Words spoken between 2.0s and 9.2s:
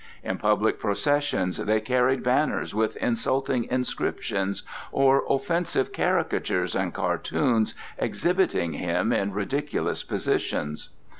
banners with insulting inscriptions or offensive caricatures and cartoons exhibiting him